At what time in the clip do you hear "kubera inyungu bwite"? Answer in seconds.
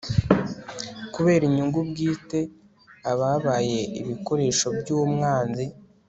1.13-2.39